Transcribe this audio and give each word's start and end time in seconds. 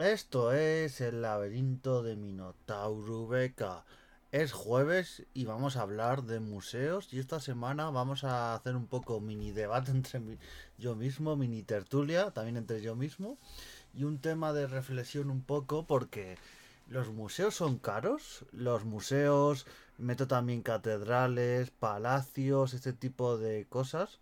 Esto 0.00 0.52
es 0.52 1.02
el 1.02 1.20
laberinto 1.20 2.02
de 2.02 2.16
Minotauro 2.16 3.26
Beca. 3.28 3.84
Es 4.32 4.50
jueves 4.50 5.24
y 5.34 5.44
vamos 5.44 5.76
a 5.76 5.82
hablar 5.82 6.22
de 6.22 6.40
museos 6.40 7.12
y 7.12 7.18
esta 7.18 7.38
semana 7.38 7.90
vamos 7.90 8.24
a 8.24 8.54
hacer 8.54 8.76
un 8.76 8.86
poco 8.86 9.20
mini 9.20 9.52
debate 9.52 9.90
entre 9.90 10.22
yo 10.78 10.96
mismo, 10.96 11.36
mini 11.36 11.62
tertulia, 11.62 12.30
también 12.30 12.56
entre 12.56 12.80
yo 12.80 12.96
mismo 12.96 13.36
y 13.92 14.04
un 14.04 14.20
tema 14.20 14.54
de 14.54 14.66
reflexión 14.68 15.30
un 15.30 15.42
poco 15.42 15.86
porque 15.86 16.38
los 16.88 17.10
museos 17.10 17.54
son 17.54 17.76
caros, 17.76 18.46
los 18.52 18.86
museos, 18.86 19.66
meto 19.98 20.26
también 20.26 20.62
catedrales, 20.62 21.72
palacios, 21.72 22.72
este 22.72 22.94
tipo 22.94 23.36
de 23.36 23.66
cosas, 23.68 24.18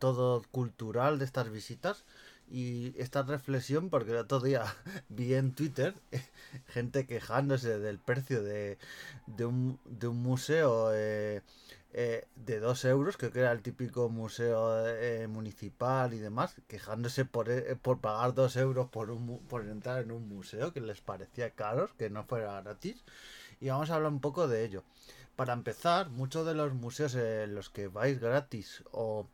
todo 0.00 0.42
cultural 0.50 1.20
de 1.20 1.26
estas 1.26 1.48
visitas 1.48 2.04
y 2.50 2.94
esta 3.00 3.22
reflexión 3.22 3.90
porque 3.90 4.10
el 4.10 4.18
otro 4.18 4.40
día 4.40 4.64
vi 5.08 5.34
en 5.34 5.54
Twitter 5.54 5.94
gente 6.66 7.06
quejándose 7.06 7.78
del 7.78 7.98
precio 7.98 8.42
de, 8.42 8.78
de, 9.26 9.46
un, 9.46 9.78
de 9.84 10.08
un 10.08 10.20
museo 10.22 10.90
eh, 10.92 11.42
eh, 11.92 12.26
de 12.36 12.60
2 12.60 12.84
euros, 12.86 13.16
creo 13.16 13.32
que 13.32 13.40
era 13.40 13.52
el 13.52 13.62
típico 13.62 14.08
museo 14.08 14.86
eh, 14.86 15.26
municipal 15.28 16.12
y 16.12 16.18
demás, 16.18 16.54
quejándose 16.68 17.24
por, 17.24 17.48
por 17.78 18.00
pagar 18.00 18.34
2 18.34 18.56
euros 18.56 18.88
por, 18.88 19.10
un, 19.10 19.38
por 19.48 19.66
entrar 19.66 20.02
en 20.02 20.10
un 20.12 20.28
museo 20.28 20.72
que 20.72 20.80
les 20.80 21.00
parecía 21.00 21.50
caros, 21.50 21.92
que 21.94 22.10
no 22.10 22.24
fuera 22.24 22.60
gratis. 22.60 23.02
Y 23.60 23.68
vamos 23.68 23.90
a 23.90 23.96
hablar 23.96 24.12
un 24.12 24.20
poco 24.20 24.48
de 24.48 24.64
ello. 24.64 24.84
Para 25.36 25.52
empezar, 25.52 26.10
muchos 26.10 26.46
de 26.46 26.54
los 26.54 26.72
museos 26.74 27.14
en 27.14 27.54
los 27.54 27.70
que 27.70 27.88
vais 27.88 28.20
gratis 28.20 28.84
o, 28.92 29.26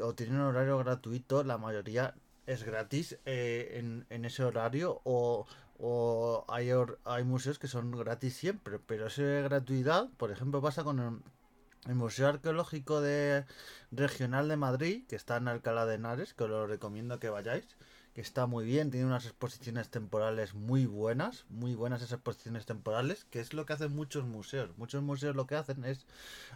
o 0.00 0.14
tienen 0.14 0.40
horario 0.40 0.78
gratuito, 0.78 1.44
la 1.44 1.58
mayoría 1.58 2.14
es 2.46 2.62
gratis 2.64 3.18
eh, 3.26 3.72
en, 3.78 4.06
en 4.10 4.24
ese 4.24 4.44
horario 4.44 5.00
o, 5.04 5.46
hay, 6.48 6.68
hor- 6.68 6.98
hay 7.04 7.24
museos 7.24 7.58
que 7.58 7.68
son 7.68 7.90
gratis 7.90 8.34
siempre, 8.34 8.78
pero 8.78 9.08
esa 9.08 9.22
gratuidad, 9.22 10.08
por 10.16 10.30
ejemplo, 10.30 10.62
pasa 10.62 10.84
con 10.84 11.00
el, 11.00 11.94
Museo 11.94 12.28
Arqueológico 12.28 13.00
de 13.00 13.44
Regional 13.92 14.48
de 14.48 14.56
Madrid, 14.56 15.04
que 15.06 15.14
está 15.14 15.36
en 15.36 15.46
Alcalá 15.46 15.86
de 15.86 15.94
Henares, 15.96 16.34
que 16.34 16.44
os 16.44 16.68
recomiendo 16.68 17.20
que 17.20 17.28
vayáis, 17.30 17.76
que 18.12 18.22
está 18.22 18.46
muy 18.46 18.64
bien, 18.64 18.90
tiene 18.90 19.06
unas 19.06 19.26
exposiciones 19.26 19.88
temporales 19.90 20.54
muy 20.54 20.86
buenas, 20.86 21.44
muy 21.48 21.74
buenas 21.76 22.00
esas 22.00 22.14
exposiciones 22.14 22.66
temporales, 22.66 23.26
que 23.30 23.38
es 23.40 23.52
lo 23.54 23.66
que 23.66 23.74
hacen 23.74 23.94
muchos 23.94 24.24
museos. 24.24 24.76
Muchos 24.78 25.02
museos 25.02 25.36
lo 25.36 25.46
que 25.46 25.54
hacen 25.54 25.84
es 25.84 26.06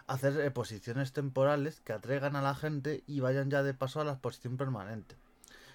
hacer 0.07 0.37
exposiciones 0.41 1.13
temporales 1.13 1.79
que 1.79 1.93
atraigan 1.93 2.35
a 2.35 2.41
la 2.41 2.55
gente 2.55 3.03
y 3.07 3.19
vayan 3.21 3.49
ya 3.51 3.63
de 3.63 3.73
paso 3.73 4.01
a 4.01 4.03
la 4.03 4.13
exposición 4.13 4.57
permanente 4.57 5.15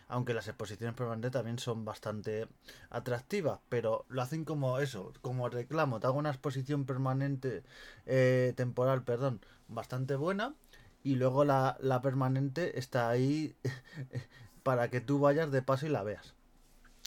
aunque 0.09 0.35
las 0.35 0.47
exposiciones 0.49 0.95
permanentes 0.95 1.33
también 1.33 1.59
son 1.59 1.85
bastante 1.85 2.49
atractivas, 2.91 3.61
pero 3.69 4.05
lo 4.09 4.23
hacen 4.23 4.45
como 4.45 4.79
eso, 4.79 5.13
como 5.21 5.49
reclamo, 5.49 6.01
te 6.01 6.07
hago 6.07 6.19
una 6.19 6.31
exposición 6.31 6.85
permanente, 6.85 7.65
eh, 8.07 8.53
temporal, 8.57 9.03
perdón, 9.03 9.41
bastante 9.69 10.15
buena, 10.15 10.55
y 11.03 11.17
luego 11.17 11.45
la, 11.45 11.77
la 11.81 12.03
permanente 12.03 12.79
está 12.79 13.09
ahí 13.09 13.57
para 14.63 14.91
que 14.91 15.01
tú 15.01 15.19
vayas 15.19 15.51
de 15.51 15.63
paso 15.63 15.87
y 15.87 15.91
la 15.91 16.03
veas. 16.03 16.35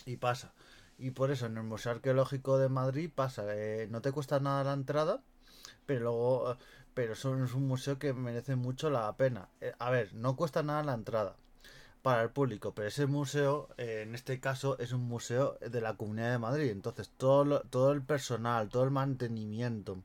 Y 0.05 0.17
pasa. 0.17 0.53
Y 0.97 1.11
por 1.11 1.31
eso 1.31 1.45
en 1.45 1.57
el 1.57 1.63
Museo 1.63 1.93
Arqueológico 1.93 2.57
de 2.57 2.69
Madrid 2.69 3.09
pasa, 3.13 3.43
eh, 3.55 3.87
no 3.89 4.01
te 4.01 4.11
cuesta 4.11 4.39
nada 4.39 4.63
la 4.63 4.73
entrada, 4.73 5.21
pero 5.85 6.01
luego, 6.01 6.51
eh, 6.53 6.57
pero 6.93 7.13
es 7.13 7.23
un 7.25 7.67
museo 7.67 7.99
que 7.99 8.13
merece 8.13 8.55
mucho 8.57 8.89
la 8.89 9.15
pena. 9.15 9.49
A 9.79 9.89
ver, 9.91 10.13
no 10.13 10.35
cuesta 10.35 10.63
nada 10.63 10.83
la 10.83 10.93
entrada 10.93 11.37
para 12.01 12.21
el 12.23 12.29
público, 12.31 12.73
pero 12.73 12.87
ese 12.87 13.05
museo, 13.07 13.69
eh, 13.77 14.01
en 14.07 14.15
este 14.15 14.39
caso, 14.39 14.77
es 14.79 14.91
un 14.93 15.01
museo 15.03 15.57
de 15.61 15.81
la 15.81 15.95
Comunidad 15.95 16.31
de 16.31 16.39
Madrid. 16.39 16.69
Entonces, 16.71 17.09
todo, 17.17 17.45
lo- 17.45 17.61
todo 17.61 17.91
el 17.91 18.01
personal, 18.03 18.69
todo 18.69 18.83
el 18.85 18.91
mantenimiento, 18.91 20.03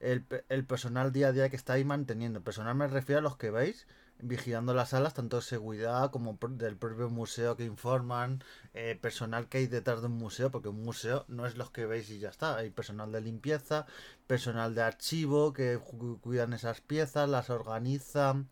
el, 0.00 0.24
el 0.48 0.64
personal 0.64 1.12
día 1.12 1.28
a 1.28 1.32
día 1.32 1.48
que 1.50 1.56
está 1.56 1.74
ahí 1.74 1.84
manteniendo. 1.84 2.42
Personal 2.42 2.74
me 2.74 2.88
refiero 2.88 3.18
a 3.20 3.22
los 3.22 3.36
que 3.36 3.50
veis 3.50 3.86
vigilando 4.22 4.74
las 4.74 4.90
salas, 4.90 5.14
tanto 5.14 5.36
de 5.36 5.42
seguridad 5.42 6.10
como 6.10 6.38
del 6.50 6.76
propio 6.76 7.08
museo 7.08 7.56
que 7.56 7.64
informan, 7.64 8.42
eh, 8.74 8.98
personal 9.00 9.48
que 9.48 9.58
hay 9.58 9.66
detrás 9.66 10.00
de 10.02 10.08
un 10.08 10.18
museo, 10.18 10.50
porque 10.50 10.68
un 10.68 10.82
museo 10.82 11.24
no 11.28 11.46
es 11.46 11.56
los 11.56 11.70
que 11.70 11.86
veis 11.86 12.10
y 12.10 12.18
ya 12.18 12.28
está. 12.28 12.56
Hay 12.56 12.68
personal 12.70 13.12
de 13.12 13.22
limpieza, 13.22 13.86
personal 14.26 14.74
de 14.74 14.82
archivo 14.82 15.52
que 15.54 15.78
cuidan 16.20 16.52
esas 16.52 16.80
piezas, 16.82 17.28
las 17.30 17.48
organizan 17.50 18.48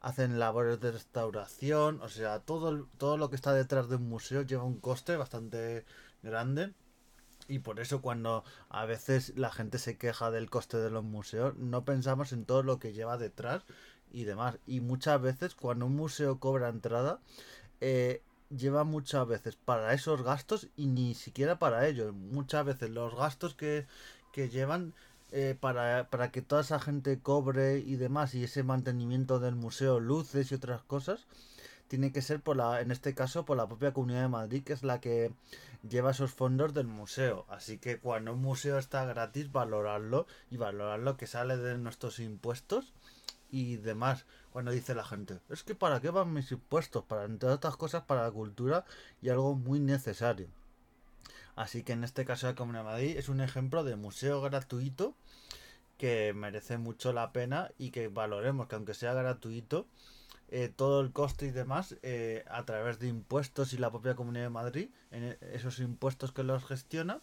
hacen 0.00 0.38
labores 0.38 0.80
de 0.80 0.92
restauración, 0.92 2.00
o 2.02 2.08
sea, 2.08 2.40
todo, 2.40 2.86
todo 2.98 3.16
lo 3.16 3.30
que 3.30 3.36
está 3.36 3.52
detrás 3.52 3.88
de 3.88 3.96
un 3.96 4.08
museo 4.08 4.42
lleva 4.42 4.64
un 4.64 4.80
coste 4.80 5.16
bastante 5.16 5.84
grande. 6.22 6.72
Y 7.48 7.60
por 7.60 7.78
eso 7.78 8.02
cuando 8.02 8.44
a 8.68 8.86
veces 8.86 9.32
la 9.36 9.52
gente 9.52 9.78
se 9.78 9.96
queja 9.96 10.30
del 10.30 10.50
coste 10.50 10.78
de 10.78 10.90
los 10.90 11.04
museos, 11.04 11.56
no 11.56 11.84
pensamos 11.84 12.32
en 12.32 12.44
todo 12.44 12.62
lo 12.62 12.78
que 12.78 12.92
lleva 12.92 13.18
detrás 13.18 13.62
y 14.10 14.24
demás. 14.24 14.58
Y 14.66 14.80
muchas 14.80 15.20
veces 15.20 15.54
cuando 15.54 15.86
un 15.86 15.94
museo 15.94 16.40
cobra 16.40 16.68
entrada, 16.68 17.20
eh, 17.80 18.22
lleva 18.50 18.84
muchas 18.84 19.26
veces 19.26 19.56
para 19.56 19.92
esos 19.94 20.22
gastos 20.22 20.68
y 20.76 20.86
ni 20.86 21.14
siquiera 21.14 21.58
para 21.58 21.86
ellos. 21.86 22.12
Muchas 22.14 22.64
veces 22.64 22.90
los 22.90 23.14
gastos 23.14 23.54
que, 23.54 23.86
que 24.32 24.48
llevan 24.48 24.94
eh, 25.32 25.56
para, 25.58 26.08
para 26.08 26.30
que 26.30 26.42
toda 26.42 26.62
esa 26.62 26.78
gente 26.78 27.18
cobre 27.20 27.78
y 27.78 27.96
demás 27.96 28.34
y 28.34 28.44
ese 28.44 28.62
mantenimiento 28.62 29.40
del 29.40 29.56
museo, 29.56 30.00
luces 30.00 30.50
y 30.50 30.54
otras 30.54 30.82
cosas, 30.82 31.26
tiene 31.88 32.12
que 32.12 32.22
ser 32.22 32.40
por 32.40 32.56
la, 32.56 32.80
en 32.80 32.90
este 32.90 33.14
caso 33.14 33.44
por 33.44 33.56
la 33.56 33.66
propia 33.66 33.92
Comunidad 33.92 34.22
de 34.22 34.28
Madrid, 34.28 34.64
que 34.64 34.72
es 34.72 34.82
la 34.82 35.00
que 35.00 35.32
lleva 35.88 36.10
esos 36.10 36.32
fondos 36.32 36.74
del 36.74 36.86
museo. 36.86 37.46
Así 37.48 37.78
que 37.78 37.98
cuando 37.98 38.32
un 38.32 38.40
museo 38.40 38.78
está 38.78 39.04
gratis, 39.04 39.52
valorarlo 39.52 40.26
y 40.50 40.56
valorar 40.56 41.00
lo 41.00 41.16
que 41.16 41.26
sale 41.26 41.56
de 41.56 41.78
nuestros 41.78 42.18
impuestos 42.18 42.92
y 43.50 43.76
demás. 43.76 44.26
Cuando 44.52 44.70
dice 44.70 44.94
la 44.94 45.04
gente, 45.04 45.38
es 45.50 45.62
que 45.62 45.74
para 45.74 46.00
qué 46.00 46.10
van 46.10 46.32
mis 46.32 46.50
impuestos, 46.50 47.04
para 47.04 47.24
entre 47.24 47.50
otras 47.50 47.76
cosas 47.76 48.04
para 48.04 48.22
la 48.22 48.30
cultura 48.30 48.84
y 49.20 49.28
algo 49.28 49.54
muy 49.54 49.80
necesario. 49.80 50.48
Así 51.56 51.82
que 51.82 51.94
en 51.94 52.04
este 52.04 52.24
caso 52.24 52.46
la 52.46 52.54
Comunidad 52.54 52.84
de 52.84 52.90
Madrid 52.90 53.16
es 53.16 53.28
un 53.28 53.40
ejemplo 53.40 53.82
de 53.82 53.96
museo 53.96 54.40
gratuito 54.42 55.14
que 55.98 56.32
merece 56.34 56.76
mucho 56.78 57.12
la 57.12 57.32
pena 57.32 57.70
y 57.78 57.90
que 57.90 58.08
valoremos 58.08 58.68
que 58.68 58.74
aunque 58.76 58.94
sea 58.94 59.14
gratuito, 59.14 59.86
eh, 60.48 60.70
todo 60.74 61.00
el 61.00 61.10
coste 61.12 61.46
y 61.46 61.50
demás 61.50 61.96
eh, 62.02 62.44
a 62.48 62.64
través 62.64 62.98
de 63.00 63.08
impuestos 63.08 63.72
y 63.72 63.78
la 63.78 63.90
propia 63.90 64.14
Comunidad 64.14 64.44
de 64.44 64.50
Madrid, 64.50 64.90
en 65.10 65.24
e- 65.24 65.38
esos 65.54 65.80
impuestos 65.80 66.30
que 66.32 66.44
los 66.44 66.64
gestiona, 66.64 67.20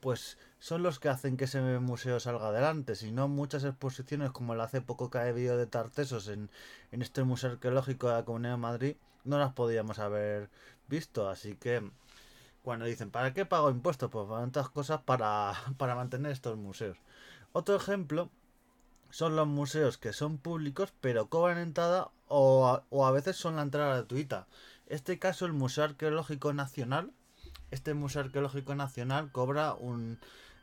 pues 0.00 0.38
son 0.58 0.82
los 0.82 0.98
que 0.98 1.10
hacen 1.10 1.36
que 1.36 1.44
ese 1.44 1.60
museo 1.78 2.18
salga 2.20 2.48
adelante. 2.48 2.94
Si 2.94 3.12
no, 3.12 3.28
muchas 3.28 3.64
exposiciones, 3.64 4.30
como 4.30 4.54
el 4.54 4.60
hace 4.62 4.80
poco 4.80 5.10
que 5.10 5.18
ha 5.18 5.22
habido 5.28 5.58
de 5.58 5.66
Tartesos 5.66 6.28
en, 6.28 6.50
en 6.90 7.02
este 7.02 7.22
Museo 7.22 7.50
Arqueológico 7.50 8.08
de 8.08 8.14
la 8.14 8.24
Comunidad 8.24 8.52
de 8.52 8.56
Madrid, 8.56 8.96
no 9.24 9.38
las 9.38 9.52
podíamos 9.52 9.98
haber 9.98 10.48
visto. 10.88 11.28
Así 11.28 11.54
que 11.54 11.82
cuando 12.62 12.84
dicen, 12.84 13.10
¿para 13.10 13.32
qué 13.32 13.46
pago 13.46 13.70
impuestos? 13.70 14.10
Pues 14.10 14.28
para 14.28 14.46
otras 14.46 14.68
cosas 14.68 15.02
para, 15.02 15.54
para 15.78 15.94
mantener 15.94 16.32
estos 16.32 16.56
museos. 16.56 16.98
Otro 17.52 17.76
ejemplo 17.76 18.30
son 19.10 19.34
los 19.36 19.46
museos 19.46 19.98
que 19.98 20.12
son 20.12 20.38
públicos 20.38 20.92
pero 21.00 21.28
cobran 21.28 21.58
entrada 21.58 22.10
o 22.28 22.68
a, 22.68 22.84
o 22.90 23.06
a 23.06 23.10
veces 23.10 23.36
son 23.36 23.56
la 23.56 23.62
entrada 23.62 23.96
gratuita. 23.96 24.46
Este 24.86 25.18
caso 25.18 25.46
el 25.46 25.52
Museo 25.52 25.84
Arqueológico 25.84 26.52
Nacional, 26.52 27.12
este 27.70 27.94
Museo 27.94 28.22
Arqueológico 28.22 28.74
Nacional 28.74 29.30
cobra 29.32 29.74
un 29.74 30.18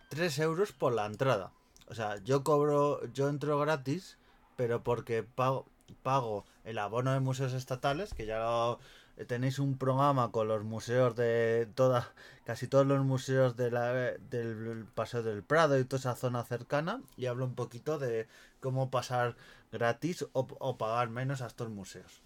3 0.09 0.39
euros 0.39 0.71
por 0.71 0.93
la 0.93 1.05
entrada. 1.05 1.51
O 1.87 1.95
sea, 1.95 2.17
yo 2.23 2.43
cobro, 2.43 3.05
yo 3.13 3.29
entro 3.29 3.59
gratis, 3.59 4.17
pero 4.55 4.83
porque 4.83 5.23
pago, 5.23 5.65
pago 6.03 6.45
el 6.65 6.77
abono 6.79 7.13
de 7.13 7.19
museos 7.19 7.53
estatales, 7.53 8.13
que 8.13 8.25
ya 8.25 8.39
lo, 8.39 8.79
tenéis 9.25 9.59
un 9.59 9.77
programa 9.77 10.31
con 10.31 10.47
los 10.47 10.63
museos 10.63 11.15
de 11.15 11.67
toda, 11.75 12.13
casi 12.45 12.67
todos 12.67 12.85
los 12.85 13.03
museos 13.03 13.57
de 13.57 13.71
la, 13.71 13.93
del 13.93 14.85
Paseo 14.93 15.23
del 15.23 15.43
Prado 15.43 15.79
y 15.79 15.85
toda 15.85 15.99
esa 15.99 16.15
zona 16.15 16.43
cercana, 16.43 17.01
y 17.15 17.25
hablo 17.25 17.45
un 17.45 17.55
poquito 17.55 17.97
de 17.97 18.27
cómo 18.59 18.91
pasar 18.91 19.35
gratis 19.71 20.23
o, 20.33 20.47
o 20.59 20.77
pagar 20.77 21.09
menos 21.09 21.41
a 21.41 21.47
estos 21.47 21.69
museos. 21.69 22.21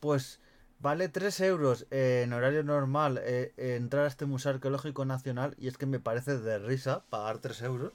Pues 0.00 0.40
vale 0.80 1.08
3 1.08 1.40
euros 1.40 1.86
en 1.90 2.32
horario 2.32 2.62
normal 2.62 3.20
eh, 3.22 3.52
entrar 3.56 4.04
a 4.04 4.08
este 4.08 4.26
Museo 4.26 4.52
Arqueológico 4.52 5.04
Nacional 5.04 5.54
y 5.58 5.68
es 5.68 5.76
que 5.76 5.86
me 5.86 6.00
parece 6.00 6.38
de 6.38 6.58
risa 6.58 7.04
pagar 7.10 7.38
3 7.38 7.62
euros. 7.62 7.92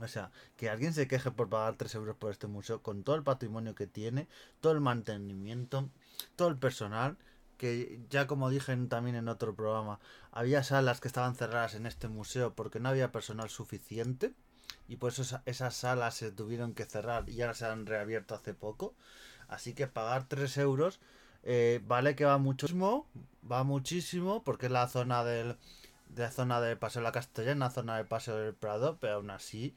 O 0.00 0.06
sea, 0.06 0.30
que 0.56 0.70
alguien 0.70 0.92
se 0.94 1.08
queje 1.08 1.32
por 1.32 1.48
pagar 1.48 1.74
3 1.76 1.94
euros 1.96 2.16
por 2.16 2.30
este 2.30 2.46
museo 2.46 2.82
con 2.82 3.02
todo 3.02 3.16
el 3.16 3.24
patrimonio 3.24 3.74
que 3.74 3.88
tiene, 3.88 4.28
todo 4.60 4.72
el 4.72 4.80
mantenimiento, 4.80 5.90
todo 6.36 6.48
el 6.48 6.56
personal, 6.58 7.16
que 7.56 8.00
ya 8.10 8.26
como 8.26 8.50
dije 8.50 8.76
también 8.88 9.16
en 9.16 9.28
otro 9.28 9.54
programa, 9.54 9.98
había 10.32 10.62
salas 10.62 11.00
que 11.00 11.08
estaban 11.08 11.34
cerradas 11.34 11.74
en 11.74 11.86
este 11.86 12.08
museo 12.08 12.54
porque 12.54 12.80
no 12.80 12.88
había 12.88 13.10
personal 13.12 13.50
suficiente 13.50 14.32
y 14.88 14.96
por 14.96 15.12
eso 15.12 15.22
esa- 15.22 15.42
esas 15.46 15.74
salas 15.76 16.14
se 16.14 16.30
tuvieron 16.32 16.74
que 16.74 16.84
cerrar 16.84 17.28
y 17.28 17.40
ahora 17.42 17.54
se 17.54 17.66
han 17.66 17.86
reabierto 17.86 18.34
hace 18.34 18.54
poco. 18.54 18.94
Así 19.48 19.74
que 19.74 19.86
pagar 19.86 20.28
3 20.28 20.56
euros 20.58 21.00
eh, 21.44 21.80
vale 21.86 22.14
que 22.16 22.24
va 22.24 22.38
muchísimo, 22.38 23.06
va 23.50 23.64
muchísimo, 23.64 24.42
porque 24.44 24.66
es 24.66 24.72
la 24.72 24.88
zona 24.88 25.24
del, 25.24 25.56
de 26.08 26.22
la 26.24 26.30
zona 26.32 26.60
del 26.60 26.76
Paseo 26.78 27.00
de 27.00 27.04
la 27.04 27.12
Castellana, 27.12 27.70
zona 27.70 27.96
del 27.96 28.06
Paseo 28.06 28.36
del 28.36 28.54
Prado, 28.54 28.98
pero 29.00 29.14
aún 29.16 29.30
así, 29.30 29.74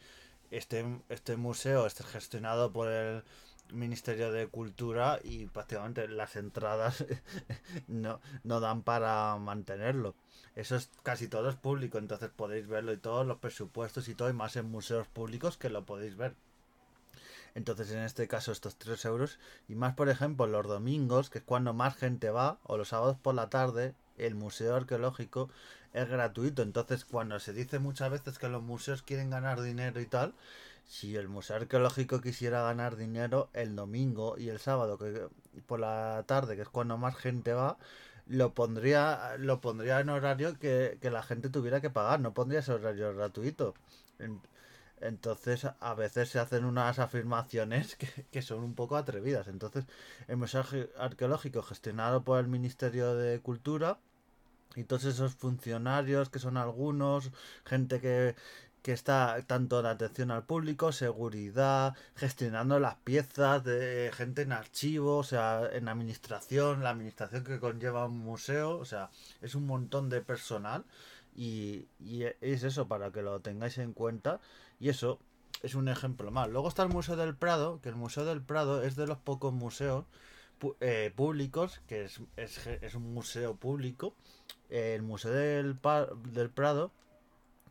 este, 0.51 0.85
este 1.09 1.37
museo 1.37 1.85
está 1.85 2.03
gestionado 2.03 2.71
por 2.73 2.89
el 2.89 3.23
Ministerio 3.71 4.31
de 4.31 4.47
Cultura 4.47 5.19
y 5.23 5.45
prácticamente 5.47 6.07
las 6.07 6.35
entradas 6.35 7.05
no, 7.87 8.19
no 8.43 8.59
dan 8.59 8.83
para 8.83 9.35
mantenerlo. 9.37 10.15
Eso 10.55 10.75
es 10.75 10.89
casi 11.03 11.27
todo 11.27 11.49
es 11.49 11.55
público, 11.55 11.97
entonces 11.97 12.29
podéis 12.29 12.67
verlo 12.67 12.91
y 12.93 12.97
todos 12.97 13.25
los 13.25 13.37
presupuestos 13.39 14.07
y 14.07 14.15
todo, 14.15 14.29
y 14.29 14.33
más 14.33 14.55
en 14.55 14.69
museos 14.69 15.07
públicos 15.07 15.57
que 15.57 15.69
lo 15.69 15.85
podéis 15.85 16.17
ver. 16.17 16.35
Entonces, 17.53 17.91
en 17.91 17.99
este 17.99 18.27
caso, 18.27 18.51
estos 18.51 18.77
3 18.77 19.03
euros. 19.05 19.39
Y 19.67 19.75
más, 19.75 19.95
por 19.95 20.09
ejemplo, 20.09 20.47
los 20.47 20.67
domingos, 20.67 21.29
que 21.29 21.39
es 21.39 21.43
cuando 21.43 21.73
más 21.73 21.95
gente 21.95 22.29
va, 22.29 22.59
o 22.63 22.77
los 22.77 22.89
sábados 22.89 23.17
por 23.21 23.35
la 23.35 23.49
tarde, 23.49 23.93
el 24.25 24.35
museo 24.35 24.75
arqueológico 24.75 25.49
es 25.93 26.09
gratuito. 26.09 26.61
Entonces, 26.61 27.05
cuando 27.05 27.39
se 27.39 27.53
dice 27.53 27.79
muchas 27.79 28.11
veces 28.11 28.39
que 28.39 28.49
los 28.49 28.63
museos 28.63 29.01
quieren 29.03 29.29
ganar 29.29 29.61
dinero 29.61 29.99
y 30.01 30.05
tal, 30.05 30.33
si 30.85 31.15
el 31.15 31.29
museo 31.29 31.57
arqueológico 31.57 32.21
quisiera 32.21 32.63
ganar 32.63 32.97
dinero 32.97 33.49
el 33.53 33.75
domingo 33.75 34.37
y 34.37 34.49
el 34.49 34.59
sábado, 34.59 34.97
que 34.97 35.27
por 35.67 35.79
la 35.79 36.23
tarde, 36.27 36.55
que 36.55 36.63
es 36.63 36.69
cuando 36.69 36.97
más 36.97 37.15
gente 37.15 37.53
va, 37.53 37.77
lo 38.27 38.53
pondría, 38.53 39.35
lo 39.37 39.61
pondría 39.61 39.99
en 39.99 40.09
horario 40.09 40.57
que, 40.59 40.97
la 41.01 41.23
gente 41.23 41.49
tuviera 41.49 41.81
que 41.81 41.89
pagar, 41.89 42.19
no 42.19 42.33
pondría 42.33 42.59
ese 42.59 42.73
horario 42.73 43.15
gratuito. 43.15 43.73
Entonces, 45.01 45.65
a 45.79 45.93
veces 45.95 46.29
se 46.29 46.39
hacen 46.39 46.63
unas 46.65 46.99
afirmaciones 46.99 47.97
que, 48.31 48.41
son 48.41 48.63
un 48.63 48.75
poco 48.75 48.95
atrevidas. 48.97 49.47
Entonces, 49.47 49.85
el 50.27 50.37
Museo 50.37 50.63
Arqueológico, 50.97 51.63
gestionado 51.63 52.23
por 52.23 52.39
el 52.39 52.47
Ministerio 52.47 53.15
de 53.15 53.39
Cultura, 53.41 53.99
y 54.75 54.83
todos 54.83 55.05
esos 55.05 55.35
funcionarios 55.35 56.29
que 56.29 56.39
son 56.39 56.57
algunos, 56.57 57.31
gente 57.65 57.99
que, 57.99 58.35
que 58.81 58.93
está 58.93 59.41
tanto 59.47 59.79
en 59.79 59.85
atención 59.85 60.31
al 60.31 60.45
público, 60.45 60.91
seguridad, 60.91 61.95
gestionando 62.15 62.79
las 62.79 62.95
piezas, 62.95 63.63
de 63.63 64.11
gente 64.13 64.43
en 64.43 64.51
archivo, 64.53 65.17
o 65.17 65.23
sea, 65.23 65.69
en 65.71 65.87
administración, 65.87 66.83
la 66.83 66.91
administración 66.91 67.43
que 67.43 67.59
conlleva 67.59 68.05
un 68.05 68.19
museo, 68.19 68.77
o 68.77 68.85
sea, 68.85 69.09
es 69.41 69.55
un 69.55 69.65
montón 69.67 70.09
de 70.09 70.21
personal 70.21 70.85
y, 71.35 71.87
y 71.99 72.23
es 72.41 72.63
eso 72.63 72.87
para 72.87 73.11
que 73.11 73.21
lo 73.21 73.39
tengáis 73.41 73.77
en 73.77 73.93
cuenta 73.93 74.39
y 74.79 74.89
eso 74.89 75.19
es 75.63 75.75
un 75.75 75.87
ejemplo 75.87 76.31
más. 76.31 76.49
Luego 76.49 76.67
está 76.67 76.83
el 76.83 76.89
Museo 76.89 77.15
del 77.15 77.35
Prado, 77.35 77.79
que 77.81 77.89
el 77.89 77.95
Museo 77.95 78.25
del 78.25 78.41
Prado 78.41 78.83
es 78.83 78.95
de 78.95 79.07
los 79.07 79.17
pocos 79.19 79.53
museos 79.53 80.05
eh, 80.79 81.11
públicos, 81.15 81.81
que 81.87 82.05
es, 82.05 82.21
es, 82.37 82.67
es, 82.67 82.95
un 82.95 83.13
museo 83.13 83.55
público. 83.55 84.13
el 84.69 85.01
Museo 85.01 85.31
del, 85.31 85.77
del 86.33 86.49
Prado 86.49 86.91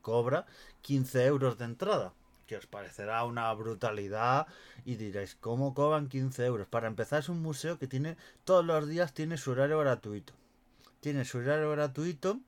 cobra 0.02 0.46
15 0.82 1.24
euros 1.26 1.58
de 1.58 1.64
entrada 1.66 2.12
que 2.50 2.56
os 2.56 2.66
parecerá 2.66 3.22
una 3.24 3.54
brutalidad 3.54 4.48
y 4.84 4.96
diréis, 4.96 5.36
¿cómo 5.36 5.72
cobran 5.72 6.08
15 6.08 6.44
euros? 6.46 6.66
Para 6.66 6.88
empezar 6.88 7.20
es 7.20 7.28
un 7.28 7.40
museo 7.40 7.78
que 7.78 7.86
tiene 7.86 8.16
todos 8.42 8.64
los 8.64 8.88
días 8.88 9.14
tiene 9.14 9.36
su 9.36 9.52
horario 9.52 9.78
gratuito. 9.78 10.32
Tiene 10.98 11.24
su 11.24 11.38
horario 11.38 11.70
gratuito 11.70 12.40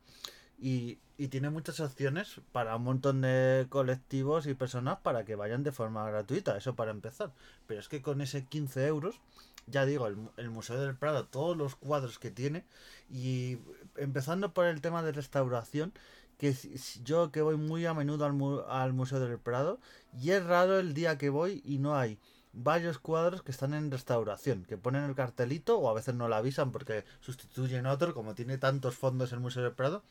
y, 0.59 0.99
y 1.19 1.29
tiene 1.29 1.51
muchas 1.51 1.79
opciones 1.79 2.41
para 2.51 2.75
un 2.75 2.83
montón 2.83 3.21
de 3.21 3.67
colectivos 3.69 4.49
y 4.49 4.55
personas 4.55 4.99
para 5.05 5.25
que 5.25 5.37
vayan 5.37 5.63
de 5.63 5.71
forma 5.71 6.05
gratuita, 6.11 6.57
eso 6.57 6.75
para 6.75 6.91
empezar. 6.91 7.31
Pero 7.69 7.79
es 7.79 7.89
que 7.89 8.03
con 8.03 8.21
ese 8.23 8.45
15 8.45 8.85
euros, 8.89 9.21
ya 9.67 9.87
digo, 9.87 10.07
el, 10.07 10.51
Museo 10.51 10.81
del 10.81 10.97
Prado, 10.97 11.27
todos 11.27 11.57
los 11.57 11.77
cuadros 11.77 12.19
que 12.19 12.31
tiene, 12.31 12.65
y 13.11 13.59
empezando 13.97 14.53
por 14.53 14.67
el 14.67 14.81
tema 14.81 15.03
de 15.03 15.13
restauración, 15.13 15.93
que 16.39 16.57
yo 17.05 17.31
que 17.31 17.43
voy 17.43 17.57
muy 17.57 17.87
a 17.87 17.95
menudo 17.95 18.25
al, 18.25 18.65
al 18.69 18.93
Museo 18.93 19.21
del 19.21 19.39
Prado, 19.39 19.79
y 20.21 20.31
es 20.31 20.45
raro 20.45 20.79
el 20.79 20.95
día 20.95 21.19
que 21.19 21.31
voy 21.31 21.63
y 21.65 21.79
no 21.79 21.97
hay 21.97 22.19
varios 22.53 22.99
cuadros 22.99 23.43
que 23.43 23.51
están 23.51 23.75
en 23.75 23.91
restauración, 23.91 24.65
que 24.65 24.77
ponen 24.77 25.05
el 25.05 25.15
cartelito 25.15 25.79
o 25.79 25.89
a 25.89 25.95
veces 25.95 26.15
no 26.15 26.29
lo 26.29 26.35
avisan 26.35 26.71
porque 26.71 27.05
sustituyen 27.21 27.87
otro, 27.87 28.15
como 28.15 28.35
tiene 28.35 28.59
tantos 28.59 28.95
fondos 28.95 29.33
el 29.33 29.41
Museo 29.41 29.63
del 29.63 29.73
Prado, 29.73 30.03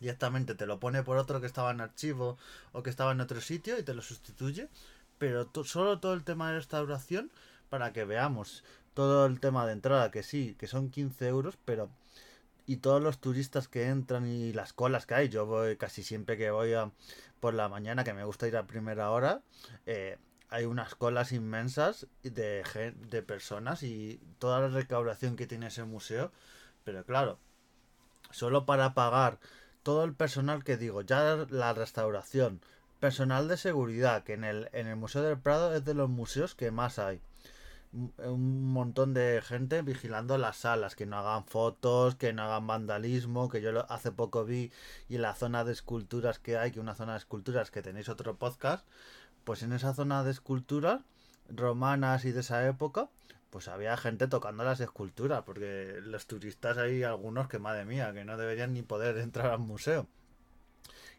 directamente 0.00 0.54
te 0.54 0.66
lo 0.66 0.80
pone 0.80 1.02
por 1.02 1.18
otro 1.18 1.40
que 1.40 1.46
estaba 1.46 1.70
en 1.70 1.80
archivo 1.80 2.38
o 2.72 2.82
que 2.82 2.90
estaba 2.90 3.12
en 3.12 3.20
otro 3.20 3.40
sitio 3.40 3.78
y 3.78 3.82
te 3.82 3.94
lo 3.94 4.02
sustituye. 4.02 4.68
Pero 5.18 5.50
solo 5.64 5.98
todo 5.98 6.14
el 6.14 6.22
tema 6.22 6.48
de 6.48 6.58
restauración 6.58 7.30
para 7.68 7.92
que 7.92 8.04
veamos 8.04 8.64
todo 8.94 9.26
el 9.26 9.40
tema 9.40 9.66
de 9.66 9.72
entrada, 9.72 10.10
que 10.10 10.22
sí, 10.22 10.56
que 10.58 10.66
son 10.66 10.90
15 10.90 11.28
euros, 11.28 11.58
pero... 11.64 11.90
Y 12.66 12.78
todos 12.78 13.02
los 13.02 13.18
turistas 13.18 13.66
que 13.66 13.86
entran 13.86 14.26
y 14.26 14.52
las 14.52 14.74
colas 14.74 15.06
que 15.06 15.14
hay. 15.14 15.28
Yo 15.30 15.46
voy 15.46 15.76
casi 15.78 16.02
siempre 16.02 16.36
que 16.36 16.50
voy 16.50 16.74
a, 16.74 16.90
por 17.40 17.54
la 17.54 17.70
mañana, 17.70 18.04
que 18.04 18.12
me 18.12 18.24
gusta 18.24 18.46
ir 18.46 18.58
a 18.58 18.66
primera 18.66 19.10
hora. 19.10 19.40
Eh, 19.86 20.18
hay 20.50 20.66
unas 20.66 20.94
colas 20.94 21.32
inmensas 21.32 22.06
de, 22.22 22.92
de 23.10 23.22
personas 23.22 23.82
y 23.82 24.20
toda 24.38 24.60
la 24.60 24.68
recaudación 24.68 25.36
que 25.36 25.46
tiene 25.46 25.68
ese 25.68 25.84
museo. 25.84 26.30
Pero 26.84 27.04
claro, 27.04 27.38
solo 28.30 28.66
para 28.66 28.94
pagar 28.94 29.38
todo 29.82 30.04
el 30.04 30.14
personal 30.14 30.64
que 30.64 30.76
digo, 30.76 31.02
ya 31.02 31.46
la 31.50 31.72
restauración, 31.72 32.60
personal 33.00 33.48
de 33.48 33.56
seguridad, 33.56 34.24
que 34.24 34.34
en 34.34 34.44
el, 34.44 34.68
en 34.72 34.86
el 34.86 34.96
Museo 34.96 35.22
del 35.22 35.38
Prado 35.38 35.74
es 35.74 35.84
de 35.84 35.94
los 35.94 36.08
museos 36.08 36.54
que 36.54 36.70
más 36.70 36.98
hay. 36.98 37.20
Un 37.92 38.72
montón 38.72 39.14
de 39.14 39.40
gente 39.42 39.82
vigilando 39.82 40.36
las 40.36 40.58
salas, 40.58 40.94
que 40.94 41.06
no 41.06 41.18
hagan 41.18 41.44
fotos, 41.44 42.16
que 42.16 42.32
no 42.32 42.42
hagan 42.42 42.66
vandalismo, 42.66 43.48
que 43.48 43.62
yo 43.62 43.90
hace 43.90 44.12
poco 44.12 44.44
vi 44.44 44.70
y 45.08 45.18
la 45.18 45.34
zona 45.34 45.64
de 45.64 45.72
esculturas 45.72 46.38
que 46.38 46.58
hay, 46.58 46.70
que 46.70 46.80
una 46.80 46.94
zona 46.94 47.12
de 47.12 47.18
esculturas 47.18 47.70
que 47.70 47.82
tenéis 47.82 48.08
otro 48.08 48.36
podcast, 48.36 48.86
pues 49.44 49.62
en 49.62 49.72
esa 49.72 49.94
zona 49.94 50.22
de 50.22 50.30
esculturas 50.30 51.00
romanas 51.48 52.24
y 52.26 52.32
de 52.32 52.40
esa 52.40 52.66
época, 52.66 53.08
pues 53.50 53.68
había 53.68 53.96
gente 53.96 54.28
tocando 54.28 54.64
las 54.64 54.80
esculturas, 54.80 55.42
porque 55.44 55.98
los 56.02 56.26
turistas 56.26 56.76
hay 56.76 57.02
algunos 57.02 57.48
que, 57.48 57.58
madre 57.58 57.84
mía, 57.84 58.12
que 58.12 58.24
no 58.24 58.36
deberían 58.36 58.74
ni 58.74 58.82
poder 58.82 59.16
entrar 59.18 59.52
al 59.52 59.60
museo. 59.60 60.06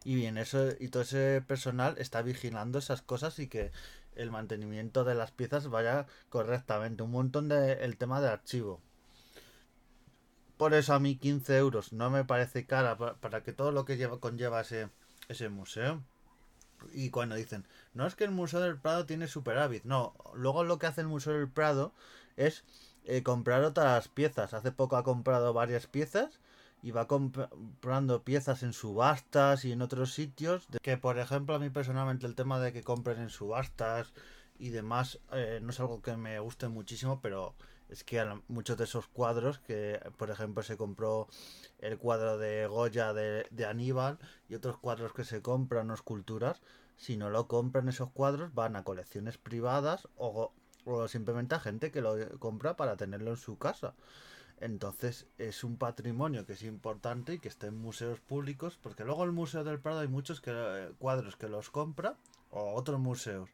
Y 0.03 0.15
bien, 0.15 0.37
eso 0.37 0.69
y 0.79 0.89
todo 0.89 1.03
ese 1.03 1.41
personal 1.45 1.95
está 1.97 2.21
vigilando 2.21 2.79
esas 2.79 3.01
cosas 3.01 3.37
y 3.39 3.47
que 3.47 3.71
el 4.15 4.31
mantenimiento 4.31 5.03
de 5.03 5.15
las 5.15 5.31
piezas 5.31 5.67
vaya 5.69 6.07
correctamente. 6.29 7.03
Un 7.03 7.11
montón 7.11 7.49
de 7.49 7.73
el 7.83 7.97
tema 7.97 8.21
de 8.21 8.29
archivo. 8.29 8.81
Por 10.57 10.73
eso 10.73 10.93
a 10.93 10.99
mí 10.99 11.17
15 11.17 11.57
euros 11.57 11.93
no 11.93 12.09
me 12.09 12.25
parece 12.25 12.65
cara 12.65 12.97
para, 12.97 13.43
que 13.43 13.53
todo 13.53 13.71
lo 13.71 13.85
que 13.85 13.97
lleva, 13.97 14.19
conlleva 14.19 14.61
ese, 14.61 14.89
ese 15.29 15.49
museo. 15.49 16.03
Y 16.93 17.09
cuando 17.09 17.35
dicen, 17.35 17.65
no 17.93 18.05
es 18.07 18.15
que 18.15 18.23
el 18.23 18.31
Museo 18.31 18.61
del 18.61 18.77
Prado 18.77 19.05
tiene 19.05 19.27
superávit, 19.27 19.83
no, 19.83 20.13
luego 20.33 20.63
lo 20.63 20.79
que 20.79 20.87
hace 20.87 21.01
el 21.01 21.07
Museo 21.07 21.33
del 21.33 21.49
Prado 21.49 21.93
es 22.37 22.63
eh, 23.03 23.23
comprar 23.23 23.63
otras 23.63 24.07
piezas. 24.07 24.53
Hace 24.53 24.71
poco 24.71 24.95
ha 24.95 25.03
comprado 25.03 25.53
varias 25.53 25.87
piezas 25.87 26.39
y 26.81 26.91
va 26.91 27.07
comprando 27.07 28.23
piezas 28.23 28.63
en 28.63 28.73
subastas 28.73 29.65
y 29.65 29.71
en 29.71 29.81
otros 29.81 30.13
sitios. 30.13 30.67
Que 30.81 30.97
por 30.97 31.19
ejemplo 31.19 31.55
a 31.55 31.59
mí 31.59 31.69
personalmente 31.69 32.25
el 32.25 32.35
tema 32.35 32.59
de 32.59 32.73
que 32.73 32.83
compren 32.83 33.19
en 33.19 33.29
subastas 33.29 34.13
y 34.57 34.69
demás 34.69 35.19
eh, 35.31 35.59
no 35.61 35.71
es 35.71 35.79
algo 35.79 36.01
que 36.01 36.15
me 36.17 36.39
guste 36.39 36.67
muchísimo, 36.67 37.21
pero 37.21 37.55
es 37.89 38.03
que 38.03 38.23
muchos 38.47 38.77
de 38.77 38.83
esos 38.83 39.07
cuadros 39.07 39.59
que 39.59 39.99
por 40.17 40.29
ejemplo 40.29 40.63
se 40.63 40.77
compró 40.77 41.27
el 41.79 41.97
cuadro 41.97 42.37
de 42.37 42.67
Goya 42.67 43.13
de, 43.13 43.47
de 43.49 43.65
Aníbal 43.65 44.19
y 44.47 44.55
otros 44.55 44.77
cuadros 44.77 45.13
que 45.13 45.23
se 45.23 45.41
compran 45.41 45.89
o 45.89 45.93
esculturas, 45.93 46.61
si 46.97 47.17
no 47.17 47.29
lo 47.29 47.47
compran 47.47 47.89
esos 47.89 48.11
cuadros 48.11 48.53
van 48.53 48.75
a 48.75 48.83
colecciones 48.83 49.37
privadas 49.37 50.07
o 50.17 50.51
o 50.85 51.07
simplemente 51.07 51.55
a 51.55 51.59
gente 51.59 51.91
que 51.91 52.01
lo 52.01 52.15
compra 52.39 52.75
para 52.75 52.97
tenerlo 52.97 53.31
en 53.31 53.37
su 53.37 53.57
casa. 53.57 53.93
Entonces 54.59 55.25
es 55.37 55.63
un 55.63 55.77
patrimonio 55.77 56.45
que 56.45 56.53
es 56.53 56.63
importante 56.63 57.35
y 57.35 57.39
que 57.39 57.47
está 57.47 57.67
en 57.67 57.77
museos 57.77 58.19
públicos, 58.19 58.77
porque 58.81 59.05
luego 59.05 59.23
el 59.23 59.31
Museo 59.31 59.63
del 59.63 59.79
Prado 59.79 60.01
hay 60.01 60.09
muchos 60.09 60.41
eh, 60.45 60.91
cuadros 60.99 61.37
que 61.37 61.47
los 61.47 61.69
compra 61.69 62.17
o 62.51 62.73
otros 62.73 62.99
museos. 62.99 63.49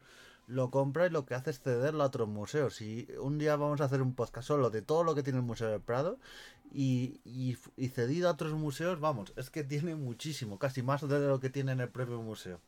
Lo 0.48 0.70
compra 0.70 1.08
y 1.08 1.10
lo 1.10 1.26
que 1.26 1.36
hace 1.36 1.52
es 1.52 1.60
cederlo 1.60 2.04
a 2.04 2.08
otros 2.08 2.28
museos. 2.28 2.82
Y 2.82 3.08
un 3.20 3.38
día 3.38 3.56
vamos 3.56 3.82
a 3.82 3.86
hacer 3.86 4.02
un 4.02 4.14
podcast 4.14 4.48
solo 4.48 4.70
de 4.70 4.82
todo 4.82 5.04
lo 5.04 5.16
que 5.16 5.24
tiene 5.24 5.40
el 5.40 5.46
Museo 5.46 5.70
del 5.70 5.82
Prado 5.82 6.20
y, 6.72 7.20
y, 7.24 7.58
y 7.78 7.90
cedido 7.90 8.30
a 8.30 8.34
otros 8.34 8.54
museos, 8.54 9.00
vamos, 9.00 9.34
es 9.38 9.50
que 9.50 9.64
tiene 9.64 9.96
muchísimo, 9.96 10.60
casi 10.60 10.82
más 10.84 11.08
de 11.08 11.20
lo 11.20 11.40
que 11.40 11.50
tiene 11.50 11.72
en 11.72 11.82
el 11.82 11.90
propio 11.90 12.22
museo. 12.22 12.60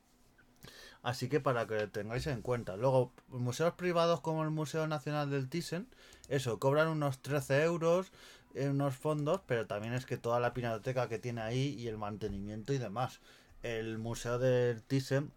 Así 1.03 1.29
que 1.29 1.39
para 1.39 1.67
que 1.67 1.87
tengáis 1.87 2.27
en 2.27 2.41
cuenta. 2.41 2.75
Luego, 2.75 3.13
museos 3.29 3.73
privados 3.73 4.21
como 4.21 4.43
el 4.43 4.49
Museo 4.49 4.87
Nacional 4.87 5.29
del 5.29 5.49
Thyssen, 5.49 5.87
eso, 6.27 6.59
cobran 6.59 6.87
unos 6.89 7.21
13 7.21 7.63
euros 7.63 8.11
en 8.53 8.71
unos 8.71 8.95
fondos, 8.95 9.41
pero 9.45 9.67
también 9.67 9.93
es 9.93 10.05
que 10.05 10.17
toda 10.17 10.39
la 10.39 10.53
pinacoteca 10.53 11.07
que 11.07 11.19
tiene 11.19 11.41
ahí 11.41 11.75
y 11.79 11.87
el 11.87 11.97
mantenimiento 11.97 12.73
y 12.73 12.77
demás. 12.77 13.21
El 13.63 13.97
Museo 13.97 14.39
del 14.39 14.83
Thyssen, 14.83 15.31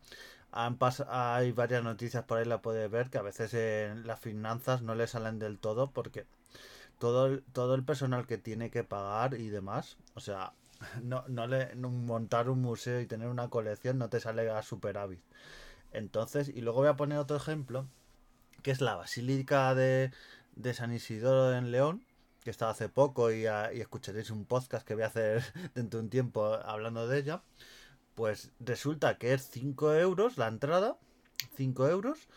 han 0.53 0.79
hay 1.09 1.53
varias 1.53 1.85
noticias 1.85 2.25
por 2.25 2.39
ahí, 2.39 2.45
la 2.45 2.63
puedes 2.63 2.91
ver, 2.91 3.11
que 3.11 3.19
a 3.19 3.23
veces 3.23 3.55
en 3.55 4.07
las 4.07 4.21
finanzas 4.21 4.83
no 4.83 4.95
le 4.95 5.07
salen 5.07 5.39
del 5.39 5.59
todo 5.59 5.91
porque 5.91 6.27
todo 6.99 7.41
todo 7.53 7.75
el 7.75 7.85
personal 7.85 8.27
que 8.27 8.39
tiene 8.39 8.71
que 8.71 8.85
pagar 8.85 9.35
y 9.35 9.49
demás, 9.49 9.97
o 10.15 10.21
sea, 10.21 10.53
no, 11.03 11.25
no 11.29 11.47
le 11.47 11.75
montar 11.77 12.49
un 12.49 12.61
museo 12.61 13.01
y 13.01 13.07
tener 13.07 13.29
una 13.29 13.49
colección 13.49 13.99
no 13.99 14.09
te 14.09 14.21
sale 14.21 14.49
a 14.51 14.63
superávit. 14.63 15.21
Entonces, 15.93 16.49
y 16.49 16.61
luego 16.61 16.81
voy 16.81 16.89
a 16.89 16.97
poner 16.97 17.19
otro 17.19 17.37
ejemplo, 17.37 17.87
que 18.63 18.71
es 18.71 18.81
la 18.81 18.95
Basílica 18.95 19.75
de, 19.75 20.13
de 20.57 20.75
San 20.75 20.93
Isidoro 20.93 21.57
en 21.57 21.71
León, 21.73 22.05
que 22.45 22.51
estaba 22.51 22.73
hace 22.73 22.89
poco 22.89 23.33
y, 23.33 23.43
y, 23.43 23.81
escucharéis 23.81 24.31
un 24.31 24.45
podcast 24.45 24.87
que 24.87 24.95
voy 24.95 25.03
a 25.03 25.09
hacer 25.09 25.43
dentro 25.75 25.99
de 25.99 26.05
un 26.05 26.11
tiempo 26.11 26.55
hablando 26.55 27.09
de 27.09 27.19
ella. 27.19 27.43
Pues 28.15 28.53
resulta 28.61 29.19
que 29.19 29.35
es 29.35 29.49
5 29.51 29.95
euros 29.95 30.39
la 30.39 30.49
entrada, 30.49 30.97
5 31.57 31.89
euros, 31.89 32.29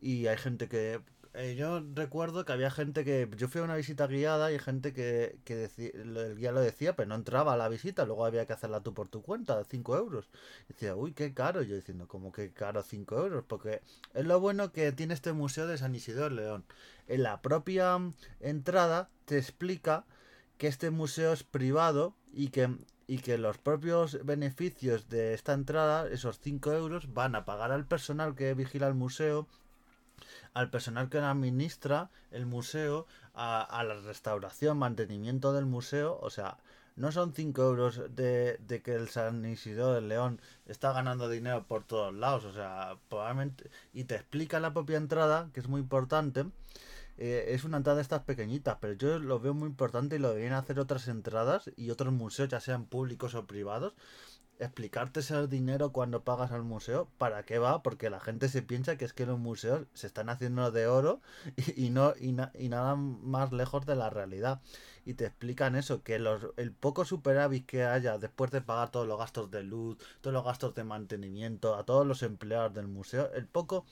y 0.00 0.26
hay 0.26 0.36
gente 0.38 0.68
que 0.68 1.00
eh, 1.34 1.54
yo 1.56 1.82
recuerdo 1.94 2.44
que 2.44 2.52
había 2.52 2.70
gente 2.70 3.04
que. 3.04 3.28
Yo 3.36 3.48
fui 3.48 3.60
a 3.60 3.64
una 3.64 3.76
visita 3.76 4.06
guiada 4.06 4.52
y 4.52 4.58
gente 4.58 4.92
que, 4.92 5.38
que 5.44 5.54
decía, 5.56 5.90
el 5.94 6.36
guía 6.36 6.52
lo 6.52 6.60
decía, 6.60 6.96
pero 6.96 7.08
no 7.08 7.14
entraba 7.14 7.54
a 7.54 7.56
la 7.56 7.68
visita, 7.68 8.04
luego 8.04 8.24
había 8.24 8.46
que 8.46 8.52
hacerla 8.52 8.80
tú 8.80 8.94
por 8.94 9.08
tu 9.08 9.22
cuenta, 9.22 9.56
de 9.56 9.64
5 9.64 9.96
euros. 9.96 10.28
Y 10.68 10.72
decía, 10.72 10.96
uy, 10.96 11.12
qué 11.12 11.34
caro. 11.34 11.62
yo 11.62 11.76
diciendo, 11.76 12.08
como 12.08 12.32
que 12.32 12.52
caro 12.52 12.82
5 12.82 13.16
euros, 13.18 13.44
porque 13.46 13.82
es 14.14 14.24
lo 14.24 14.40
bueno 14.40 14.72
que 14.72 14.92
tiene 14.92 15.14
este 15.14 15.32
museo 15.32 15.66
de 15.66 15.78
San 15.78 15.94
Isidro 15.94 16.24
de 16.24 16.30
León. 16.30 16.64
En 17.06 17.22
la 17.22 17.42
propia 17.42 17.98
entrada 18.40 19.10
te 19.24 19.38
explica 19.38 20.04
que 20.58 20.66
este 20.66 20.90
museo 20.90 21.32
es 21.32 21.44
privado 21.44 22.16
y 22.32 22.48
que 22.48 22.68
y 23.08 23.18
que 23.20 23.38
los 23.38 23.56
propios 23.56 24.22
beneficios 24.24 25.08
de 25.08 25.32
esta 25.32 25.54
entrada, 25.54 26.08
esos 26.10 26.40
5 26.40 26.72
euros, 26.74 27.14
van 27.14 27.34
a 27.34 27.46
pagar 27.46 27.72
al 27.72 27.86
personal 27.86 28.34
que 28.34 28.52
vigila 28.52 28.86
el 28.86 28.94
museo 28.94 29.48
al 30.58 30.70
personal 30.70 31.08
que 31.08 31.18
administra 31.18 32.10
el 32.32 32.44
museo, 32.44 33.06
a, 33.32 33.84
la 33.84 33.94
restauración, 33.94 34.76
mantenimiento 34.76 35.52
del 35.52 35.66
museo, 35.66 36.18
o 36.20 36.30
sea, 36.30 36.58
no 36.96 37.12
son 37.12 37.32
5 37.32 37.62
euros 37.62 38.02
de, 38.16 38.58
que 38.84 38.94
el 38.96 39.08
San 39.08 39.44
Isidro 39.44 39.92
del 39.92 40.08
León 40.08 40.40
está 40.66 40.92
ganando 40.92 41.28
dinero 41.28 41.64
por 41.68 41.84
todos 41.84 42.12
lados, 42.12 42.44
o 42.44 42.52
sea, 42.52 42.96
probablemente, 43.08 43.70
y 43.92 44.02
te 44.02 44.16
explica 44.16 44.58
la 44.58 44.74
propia 44.74 44.96
entrada, 44.96 45.48
que 45.54 45.60
es 45.60 45.68
muy 45.68 45.80
importante, 45.80 46.44
eh, 47.18 47.44
es 47.54 47.62
una 47.62 47.76
entrada 47.76 47.98
de 47.98 48.02
estas 48.02 48.24
pequeñitas, 48.24 48.78
pero 48.80 48.94
yo 48.94 49.20
lo 49.20 49.38
veo 49.38 49.54
muy 49.54 49.68
importante 49.68 50.16
y 50.16 50.18
lo 50.18 50.30
deberían 50.30 50.54
hacer 50.54 50.80
otras 50.80 51.06
entradas 51.06 51.70
y 51.76 51.90
otros 51.90 52.12
museos, 52.12 52.48
ya 52.48 52.58
sean 52.58 52.84
públicos 52.84 53.36
o 53.36 53.46
privados, 53.46 53.94
explicarte 54.58 55.20
ese 55.20 55.46
dinero 55.46 55.92
cuando 55.92 56.22
pagas 56.24 56.52
al 56.52 56.62
museo, 56.62 57.08
¿para 57.18 57.44
qué 57.44 57.58
va? 57.58 57.82
Porque 57.82 58.10
la 58.10 58.20
gente 58.20 58.48
se 58.48 58.62
piensa 58.62 58.96
que 58.96 59.04
es 59.04 59.12
que 59.12 59.26
los 59.26 59.38
museos 59.38 59.86
se 59.94 60.06
están 60.06 60.28
haciendo 60.28 60.70
de 60.70 60.86
oro 60.86 61.20
y, 61.76 61.90
no 61.90 62.14
y, 62.18 62.32
nada 62.32 62.96
más 62.96 63.52
lejos 63.52 63.86
de 63.86 63.96
la 63.96 64.10
realidad. 64.10 64.60
Y 65.04 65.14
te 65.14 65.26
explican 65.26 65.76
eso, 65.76 66.02
que 66.02 66.18
los, 66.18 66.48
el 66.56 66.72
poco 66.72 67.04
superávit 67.04 67.66
que 67.66 67.84
haya 67.84 68.18
después 68.18 68.50
de 68.50 68.60
pagar 68.60 68.90
todos 68.90 69.06
los 69.06 69.18
gastos 69.18 69.50
de 69.50 69.62
luz, 69.62 69.98
todos 70.20 70.34
los 70.34 70.44
gastos 70.44 70.74
de 70.74 70.84
mantenimiento, 70.84 71.76
a 71.76 71.84
todos 71.84 72.06
los 72.06 72.22
empleados 72.22 72.74
del 72.74 72.88
museo, 72.88 73.30
el 73.34 73.46
poco 73.46 73.84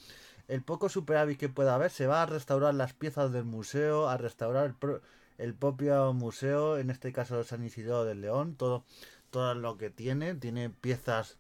el 0.49 0.63
poco 0.63 0.89
superávit 0.89 1.39
que 1.41 1.49
pueda 1.49 1.75
haber 1.75 1.91
se 1.91 2.07
va 2.07 2.23
a 2.23 2.27
restaurar 2.27 2.73
las 2.75 2.93
piezas 2.93 3.33
del 3.33 3.45
museo, 3.45 4.09
a 4.09 4.17
restaurar 4.17 4.67
el, 4.81 5.01
el 5.39 5.55
propio 5.55 6.13
museo, 6.13 6.79
en 6.79 6.91
este 6.91 7.13
caso 7.13 7.43
San 7.45 7.65
Isidro 7.65 8.05
del 8.05 8.21
León, 8.21 8.55
todo 8.57 8.85
todo 9.31 9.55
lo 9.55 9.77
que 9.77 9.91
tiene, 9.91 10.35
tiene 10.35 10.71
piezas 10.71 11.39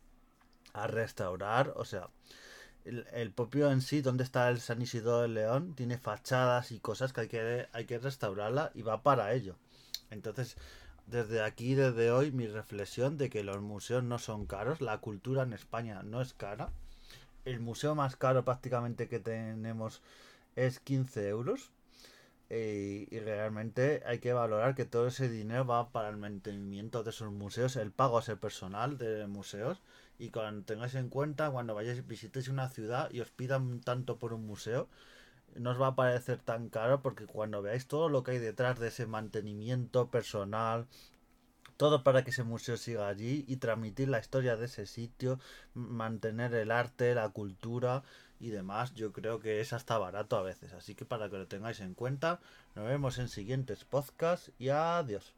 a 0.73 0.87
restaurar, 0.87 1.73
o 1.77 1.85
sea, 1.85 2.09
el, 2.85 3.33
propio 3.33 3.71
en 3.71 3.81
sí, 3.81 4.01
donde 4.01 4.23
está 4.23 4.49
el 4.49 4.61
San 4.61 4.81
Isidro 4.81 5.23
del 5.23 5.35
León, 5.35 5.75
tiene 5.75 5.99
fachadas 5.99 6.71
y 6.71 6.79
cosas 6.79 7.13
que 7.13 7.23
hay 7.23 7.29
que, 7.29 7.67
hay 7.73 7.85
que 7.85 7.99
restaurarla 7.99 8.71
y 8.75 8.83
va 8.83 9.03
para 9.03 9.33
ello. 9.33 9.57
Entonces, 10.11 10.57
desde 11.07 11.43
aquí, 11.43 11.75
desde 11.75 12.11
hoy, 12.11 12.31
mi 12.31 12.47
reflexión 12.47 13.17
de 13.17 13.29
que 13.29 13.43
los 13.43 13.61
museos 13.61 14.05
no 14.05 14.19
son 14.19 14.47
caros, 14.47 14.81
la 14.81 14.99
cultura 14.99 15.43
en 15.43 15.53
España 15.53 16.03
no 16.03 16.21
es 16.21 16.33
cara. 16.33 16.71
El 17.45 17.61
museo 17.61 17.95
más 17.95 18.17
caro 18.17 18.45
prácticamente 18.45 19.09
que 19.09 19.19
tenemos 19.19 20.03
es 20.55 20.81
15 20.81 21.29
euros. 21.29 21.71
Y 22.49 23.19
realmente 23.19 24.03
hay 24.07 24.21
que 24.21 24.33
valorar 24.33 24.75
que 24.75 24.85
todo 24.85 25.09
ese 25.09 25.29
dinero 25.29 25.67
va 25.67 25.91
para 25.91 26.09
el 26.09 26.17
mantenimiento 26.17 27.03
de 27.03 27.11
esos 27.11 27.33
museos, 27.33 27.75
el 27.77 27.91
pago 27.91 28.19
a 28.19 28.21
ese 28.21 28.37
personal 28.37 28.99
de 28.99 29.27
museos. 29.27 29.83
Y 30.19 30.31
cuando 30.31 30.65
tengáis 30.65 30.95
en 30.95 31.09
cuenta, 31.09 31.51
cuando 31.51 31.75
vayáis, 31.75 32.07
visitéis 32.07 32.49
una 32.49 32.69
ciudad 32.69 33.11
y 33.11 33.21
os 33.21 33.31
pidan 33.31 33.81
tanto 33.81 34.19
por 34.19 34.33
un 34.33 34.47
museo, 34.47 34.89
no 35.57 35.71
os 35.71 35.81
va 35.81 35.89
a 35.89 35.97
parecer 35.97 36.39
tan 36.39 36.69
caro 36.69 37.03
porque 37.03 37.27
cuando 37.27 37.63
veáis 37.63 37.87
todo 37.87 38.09
lo 38.09 38.23
que 38.23 38.33
hay 38.33 38.39
detrás 38.39 38.79
de 38.79 38.89
ese 38.89 39.07
mantenimiento 39.07 40.11
personal, 40.11 40.87
todo 41.77 42.03
para 42.03 42.25
que 42.25 42.31
ese 42.31 42.45
museo 42.45 42.77
siga 42.77 43.09
allí 43.09 43.45
y 43.49 43.57
transmitir 43.57 44.09
la 44.09 44.19
historia 44.19 44.57
de 44.57 44.67
ese 44.67 44.87
sitio, 44.87 45.39
mantener 45.75 46.55
el 46.55 46.71
arte, 46.71 47.15
la 47.15 47.29
cultura 47.31 48.03
y 48.41 48.51
demás, 48.51 48.95
yo 48.95 49.13
creo 49.13 49.39
que 49.41 49.61
es 49.61 49.73
hasta 49.73 49.99
barato 49.99 50.37
a 50.37 50.43
veces. 50.43 50.73
Así 50.73 50.95
que 50.95 51.05
para 51.05 51.31
que 51.31 51.39
lo 51.39 51.47
tengáis 51.47 51.81
en 51.81 51.95
cuenta, 51.95 52.41
nos 52.75 52.87
vemos 52.87 53.19
en 53.19 53.29
siguientes 53.29 53.85
podcasts 53.85 54.51
y 54.59 54.71
adiós. 54.71 55.36